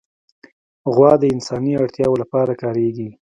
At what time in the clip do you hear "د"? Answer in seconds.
1.19-1.23